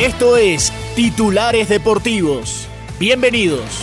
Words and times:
Esto 0.00 0.36
es 0.36 0.72
Titulares 0.94 1.68
Deportivos. 1.68 2.68
Bienvenidos. 3.00 3.82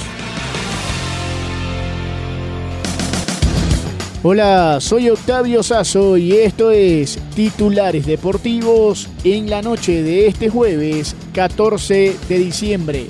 Hola, 4.24 4.78
soy 4.80 5.10
Octavio 5.10 5.62
Sazo 5.62 6.16
y 6.16 6.32
esto 6.32 6.72
es 6.72 7.20
Titulares 7.36 8.06
Deportivos 8.06 9.10
en 9.26 9.50
la 9.50 9.62
noche 9.62 10.04
de 10.04 10.28
este 10.28 10.48
jueves 10.48 11.18
14 11.34 12.16
de 12.30 12.40
diciembre. 12.40 13.08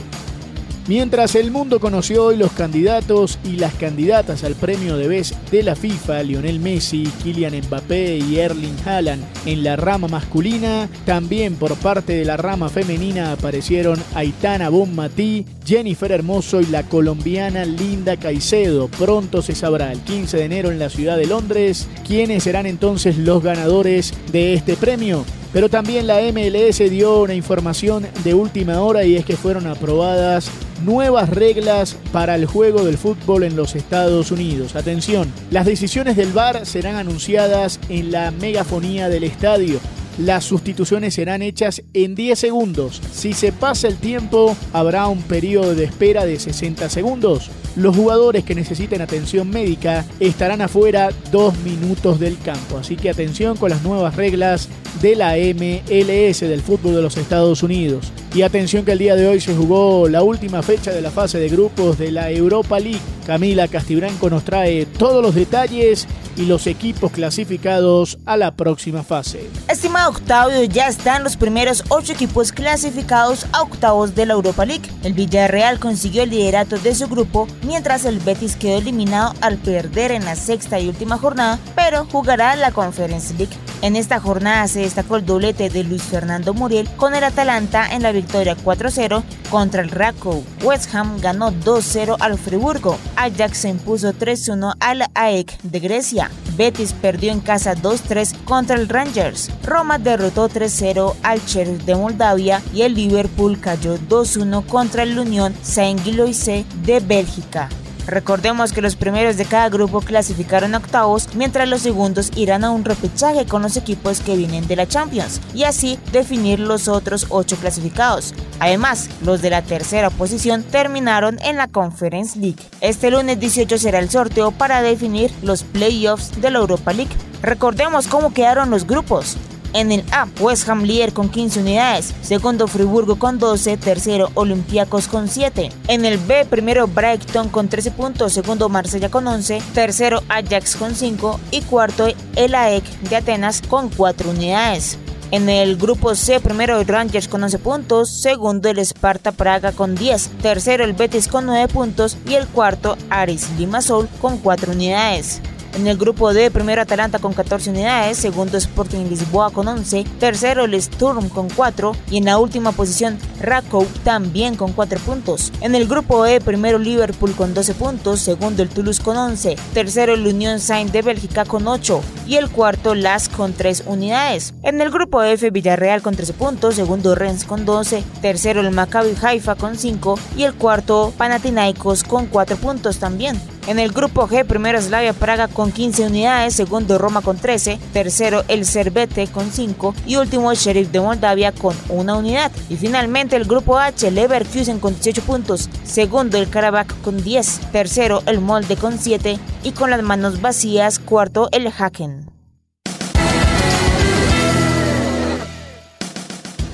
Mientras 0.88 1.34
el 1.34 1.50
mundo 1.50 1.80
conoció 1.80 2.26
hoy 2.26 2.38
los 2.38 2.52
candidatos 2.52 3.40
y 3.44 3.54
las 3.54 3.74
candidatas 3.74 4.44
al 4.44 4.54
premio 4.54 4.98
de 4.98 5.08
vez 5.08 5.34
de 5.50 5.64
la 5.64 5.76
FIFA, 5.76 6.22
Lionel 6.22 6.60
Messi, 6.60 7.10
Kylian 7.24 7.60
Mbappé 7.66 8.20
y 8.20 8.38
Erling 8.38 8.78
Haaland 8.86 9.24
en 9.48 9.64
la 9.64 9.78
rama 9.78 10.08
masculina, 10.08 10.88
también 11.04 11.56
por 11.56 11.76
parte 11.78 12.14
de 12.14 12.24
la 12.24 12.38
rama 12.38 12.70
femenina 12.70 13.32
aparecieron 13.32 14.00
Aitana 14.14 14.70
Bonmatí, 14.70 15.48
Jennifer 15.66 16.12
Hermoso 16.12 16.62
y 16.62 16.68
la 16.68 16.84
colombiana 16.84 17.66
Linda 17.66 18.18
Caicedo. 18.18 18.88
Pronto 18.88 19.42
se 19.42 19.56
sabrá 19.56 19.92
el 19.92 20.02
15 20.02 20.38
de 20.38 20.44
enero 20.46 20.70
en 20.70 20.78
la 20.78 20.92
ciudad 20.92 21.18
de 21.18 21.26
Londres 21.26 21.88
quiénes 22.08 22.44
serán 22.44 22.68
entonces 22.68 23.18
los 23.18 23.42
ganadores 23.42 24.14
de 24.32 24.54
este 24.54 24.76
premio. 24.76 25.26
Pero 25.56 25.70
también 25.70 26.06
la 26.06 26.20
MLS 26.20 26.80
dio 26.90 27.22
una 27.22 27.34
información 27.34 28.06
de 28.26 28.34
última 28.34 28.82
hora 28.82 29.06
y 29.06 29.16
es 29.16 29.24
que 29.24 29.38
fueron 29.38 29.68
aprobadas 29.68 30.52
nuevas 30.84 31.30
reglas 31.30 31.96
para 32.12 32.36
el 32.36 32.46
juego 32.46 32.84
del 32.84 32.98
fútbol 32.98 33.44
en 33.44 33.56
los 33.56 33.74
Estados 33.74 34.32
Unidos. 34.32 34.76
Atención, 34.76 35.32
las 35.52 35.66
decisiones 35.66 36.18
del 36.18 36.34
VAR 36.34 36.66
serán 36.66 36.98
anunciadas 36.98 37.80
en 37.88 38.12
la 38.12 38.32
megafonía 38.32 39.08
del 39.08 39.24
estadio. 39.24 39.80
Las 40.18 40.46
sustituciones 40.46 41.14
serán 41.14 41.42
hechas 41.42 41.82
en 41.94 42.16
10 42.16 42.40
segundos. 42.40 43.02
Si 43.12 43.34
se 43.34 43.52
pasa 43.52 43.90
el 43.90 43.98
tiempo, 43.98 44.56
habrá 44.72 45.08
un 45.08 45.22
periodo 45.22 45.76
de 45.76 45.84
espera 45.84 46.26
de 46.26 46.40
60 46.40 46.90
segundos. 46.90 47.50
Los 47.76 47.98
jugadores 47.98 48.46
que 48.46 48.56
necesiten 48.56 49.02
atención 49.02 49.50
médica 49.50 50.06
estarán 50.22 50.62
afuera 50.62 51.10
dos 51.32 51.58
minutos 51.60 52.20
del 52.20 52.38
campo. 52.40 52.78
Así 52.78 52.96
que 52.96 53.10
atención 53.10 53.58
con 53.58 53.70
las 53.70 53.84
nuevas 53.84 54.16
reglas 54.16 54.70
de 55.02 55.18
la 55.18 55.34
MLS 55.36 56.40
del 56.40 56.62
fútbol 56.62 56.96
de 56.96 57.02
los 57.02 57.18
Estados 57.18 57.62
Unidos. 57.62 58.14
Y 58.34 58.44
atención 58.44 58.86
que 58.86 58.94
el 58.94 59.00
día 59.00 59.16
de 59.16 59.28
hoy 59.28 59.42
se 59.42 59.54
jugó 59.54 60.08
la 60.08 60.24
última 60.24 60.64
fecha 60.64 60.92
de 60.92 61.02
la 61.02 61.12
fase 61.12 61.40
de 61.40 61.50
grupos 61.50 61.98
de 61.98 62.12
la 62.12 62.32
Europa 62.32 62.80
League. 62.80 63.02
Camila 63.26 63.68
Castibranco 63.68 64.30
nos 64.30 64.46
trae 64.46 64.86
todos 64.86 65.22
los 65.22 65.36
detalles 65.36 66.08
y 66.36 66.46
los 66.46 66.68
equipos 66.68 67.12
clasificados 67.12 68.18
a 68.26 68.38
la 68.38 68.52
próxima 68.52 69.04
fase. 69.04 69.50
Estimado 69.68 70.12
Octavio, 70.12 70.64
ya 70.64 70.88
están 70.88 71.24
los 71.24 71.38
primeros 71.38 71.84
ocho 71.90 72.14
equipos 72.14 72.52
clasificados 72.52 73.46
a 73.52 73.62
octavos 73.62 74.16
de 74.16 74.26
la 74.26 74.34
Europa 74.34 74.66
League. 74.66 74.90
El 75.04 75.14
Villarreal 75.14 75.80
consiguió 75.80 76.24
el 76.24 76.30
liderato 76.30 76.78
de 76.78 76.96
su 76.96 77.08
grupo, 77.08 77.48
mientras 77.64 78.06
el 78.06 78.20
Betis 78.20 78.56
quedó 78.56 78.78
eliminado 78.78 79.34
al 79.42 79.58
perder 79.58 80.12
en 80.12 80.26
la 80.26 80.36
sexta 80.36 80.80
y 80.80 80.88
última 80.88 81.18
jornada, 81.18 81.60
pero 81.76 82.06
jugará 82.06 82.56
la 82.56 82.72
Conference 82.72 83.34
League. 83.36 83.56
En 83.86 83.96
esta 83.96 84.20
jornada 84.20 84.68
se 84.68 84.80
destacó 84.80 85.16
el 85.16 85.28
doblete 85.28 85.70
de 85.70 85.84
Luis 85.84 86.02
Fernando 86.02 86.56
Muriel 86.56 86.90
con 86.98 87.14
el 87.14 87.24
Atalanta 87.24 87.88
en 87.94 88.02
la 88.02 88.12
victoria 88.12 88.58
4-0 88.58 89.22
contra 89.52 89.84
el 89.84 89.92
Rakow. 89.92 90.44
West 90.64 90.96
Ham 90.96 91.22
ganó 91.22 91.52
2-0 91.52 92.18
al 92.20 92.40
Friburgo. 92.40 92.98
Ajax 93.16 93.60
se 93.60 93.70
impuso 93.70 94.12
3-1 94.12 94.74
al 94.80 95.04
AEK 95.14 95.62
de 95.62 95.80
Grecia. 95.80 96.32
Betis 96.58 96.94
perdió 96.94 97.32
en 97.32 97.42
casa 97.42 97.76
2-3 97.76 98.36
contra 98.44 98.76
el 98.76 98.90
Rangers. 98.90 99.52
Roma 99.64 100.00
derrotó 100.00 100.50
3-0 100.50 101.14
al 101.22 101.42
Sheriff 101.42 101.84
de 101.84 101.96
Moldavia 101.96 102.64
y 102.74 102.82
el 102.82 102.96
Liverpool 102.96 103.60
cayó 103.60 104.00
2-1 104.00 104.66
contra 104.66 105.04
el 105.04 105.20
Unión 105.20 105.54
Saint-Gilloise 105.62 106.66
de 106.84 107.00
Bélgica. 107.02 107.70
Recordemos 108.08 108.72
que 108.72 108.82
los 108.82 108.96
primeros 108.96 109.38
de 109.38 109.46
cada 109.46 109.70
grupo 109.70 110.02
clasificaron 110.02 110.76
a 110.76 110.78
octavos, 110.78 111.30
mientras 111.34 111.68
los 111.68 111.82
segundos 111.82 112.32
irán 112.36 112.64
a 112.64 112.70
un 112.70 112.86
repechaje 112.86 113.46
con 113.46 113.64
los 113.64 113.78
equipos 113.78 114.20
que 114.20 114.36
vienen 114.36 114.68
de 114.68 114.76
la 114.76 114.88
Champions, 114.88 115.42
y 115.54 115.64
así 115.64 115.98
definir 116.12 116.60
los 116.60 116.88
otros 116.88 117.28
ocho 117.30 117.56
clasificados. 117.58 118.34
Además, 118.60 119.10
los 119.22 119.42
de 119.42 119.50
la 119.50 119.64
tercera 119.64 120.10
posición 120.10 120.64
terminaron 120.64 121.40
en 121.42 121.58
la 121.58 121.68
Conference 121.68 122.38
League. 122.40 122.62
Este 122.82 123.10
lunes 123.10 123.40
18 123.40 123.78
será 123.78 124.00
el 124.00 124.10
sorteo 124.10 124.52
para 124.52 124.82
definir 124.82 125.32
los 125.42 125.64
playoffs 125.64 126.40
de 126.40 126.52
la 126.52 126.60
Europa 126.60 126.94
League. 126.94 127.16
Recordemos 127.42 128.08
cómo 128.08 128.34
quedaron 128.34 128.70
los 128.70 128.86
grupos. 128.86 129.38
En 129.76 129.92
el 129.92 130.06
A, 130.14 130.26
West 130.40 130.70
Ham 130.70 130.84
líder 130.84 131.12
con 131.12 131.28
15 131.28 131.60
unidades, 131.60 132.14
segundo 132.22 132.66
Friburgo 132.66 133.20
con 133.20 133.40
12, 133.40 133.76
tercero 133.76 134.32
Olympiacos 134.34 135.10
con 135.10 135.28
7. 135.28 135.70
En 135.90 136.06
el 136.06 136.18
B, 136.18 136.46
primero 136.46 136.88
Brighton 136.88 137.50
con 137.50 137.68
13 137.68 137.92
puntos, 137.92 138.32
segundo 138.32 138.70
Marsella 138.70 139.10
con 139.10 139.28
11, 139.28 139.62
tercero 139.74 140.24
Ajax 140.30 140.78
con 140.78 140.96
5 140.96 141.42
y 141.52 141.62
cuarto 141.64 142.08
el 142.38 142.56
AEK 142.56 142.86
de 143.02 143.18
Atenas 143.18 143.62
con 143.62 143.90
4 143.90 144.30
unidades. 144.30 144.98
En 145.32 145.50
el 145.50 145.76
grupo 145.76 146.16
C, 146.16 146.40
primero 146.40 146.80
el 146.80 146.88
Rangers 146.88 147.28
con 147.28 147.44
11 147.44 147.60
puntos, 147.60 148.10
segundo 148.10 148.70
el 148.70 148.80
Sparta 148.80 149.34
Praga 149.34 149.74
con 149.74 149.94
10, 149.96 150.30
tercero 150.42 150.86
el 150.86 150.94
Betis 150.94 151.28
con 151.28 151.48
9 151.48 151.68
puntos. 151.68 152.18
Y 152.26 152.36
el 152.36 152.48
cuarto 152.48 152.96
Aris 153.10 153.50
Limassol 153.58 154.08
con 154.22 154.38
4 154.38 154.72
unidades. 154.72 155.42
En 155.76 155.88
el 155.88 155.98
grupo 155.98 156.34
D, 156.34 156.52
primero 156.52 156.82
Atalanta 156.82 157.20
con 157.20 157.34
14 157.34 157.70
unidades, 157.70 158.18
segundo 158.18 158.58
Sporting 158.58 159.10
Lisboa 159.10 159.52
con 159.52 159.68
11, 159.68 160.06
tercero 160.22 160.64
el 160.64 160.82
Sturm 160.82 161.28
con 161.28 161.50
4 161.50 161.92
y 162.10 162.18
en 162.18 162.26
la 162.26 162.38
última 162.38 162.72
posición 162.72 163.18
Rakow 163.42 163.86
también 164.06 164.56
con 164.56 164.72
4 164.72 164.98
puntos. 165.00 165.52
En 165.60 165.76
el 165.76 165.86
grupo 165.86 166.26
E, 166.26 166.40
primero 166.40 166.80
Liverpool 166.80 167.36
con 167.36 167.54
12 167.54 167.74
puntos, 167.74 168.22
segundo 168.22 168.64
el 168.64 168.70
Toulouse 168.70 169.04
con 169.04 169.18
11, 169.18 169.58
tercero 169.74 170.14
el 170.14 170.26
Union 170.26 170.62
Saint 170.62 170.94
de 170.94 171.02
Bélgica 171.02 171.44
con 171.44 171.68
8 171.68 172.02
y 172.26 172.38
el 172.38 172.50
cuarto 172.50 172.96
Las 172.96 173.28
con 173.28 173.52
3 173.52 173.84
unidades. 173.86 174.54
En 174.64 174.80
el 174.80 174.92
grupo 174.92 175.24
F, 175.24 175.52
Villarreal 175.52 176.02
con 176.02 176.16
13 176.16 176.32
puntos, 176.34 176.76
segundo 176.76 177.16
Rennes 177.16 177.44
con 177.44 177.66
12, 177.66 178.02
tercero 178.22 178.62
el 178.62 178.72
Maccabi 178.72 179.14
Haifa 179.22 179.56
con 179.56 179.78
5 179.78 180.18
y 180.38 180.44
el 180.44 180.54
cuarto 180.54 181.14
Panathinaikos 181.18 182.06
con 182.06 182.28
4 182.28 182.56
puntos 182.56 182.98
también. 182.98 183.38
En 183.68 183.80
el 183.80 183.92
grupo 183.92 184.28
G, 184.28 184.46
primero 184.46 184.80
Slavia 184.80 185.14
Praga 185.14 185.48
con 185.48 185.72
15 185.72 186.06
unidades, 186.06 186.54
segundo 186.54 187.00
Roma 187.00 187.22
con 187.22 187.38
13, 187.38 187.80
tercero 187.94 188.44
el 188.48 188.64
Cervete 188.64 189.26
con 189.26 189.52
5 189.52 189.96
y 190.06 190.18
último 190.18 190.52
el 190.52 190.58
Sheriff 190.58 190.92
de 190.92 191.00
Moldavia 191.00 191.52
con 191.52 191.76
una 191.90 192.16
unidad. 192.16 192.52
Y 192.70 192.76
finalmente 192.76 193.36
el 193.36 193.46
grupo 193.46 193.80
H, 193.80 194.12
Leverkusen 194.12 194.80
con 194.80 194.94
18 194.94 195.24
puntos, 195.24 195.70
segundo 195.84 196.38
el 196.38 196.48
Karabakh 196.48 197.02
con 197.02 197.24
10, 197.24 197.72
tercero 197.72 198.22
el 198.28 198.40
Molde 198.40 198.76
con 198.76 199.00
7 199.00 199.40
y 199.64 199.72
con 199.72 199.90
las 199.90 200.04
manos 200.04 200.42
vacías, 200.42 201.00
cuarto 201.00 201.50
el 201.52 201.68
Haken. 201.68 202.35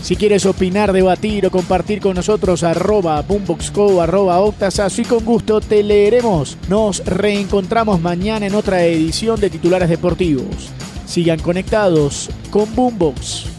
Si 0.02 0.16
quieres 0.16 0.48
opinar, 0.48 0.94
debatir 0.94 1.46
o 1.46 1.52
compartir 1.52 2.02
con 2.02 2.16
nosotros, 2.16 2.64
arroba 2.64 3.22
boomboxco, 3.22 4.02
arroba 4.02 4.40
octasazo 4.40 5.02
y 5.02 5.06
con 5.06 5.24
gusto 5.24 5.62
te 5.62 5.84
leeremos. 5.84 6.58
Nos 6.70 7.06
reencontramos 7.06 8.02
mañana 8.02 8.48
en 8.48 8.56
otra 8.56 8.84
edición 8.84 9.40
de 9.40 9.52
Titulares 9.52 9.90
Deportivos. 9.90 10.72
Sigan 11.06 11.40
conectados 11.40 12.30
con 12.50 12.74
Boombox. 12.76 13.51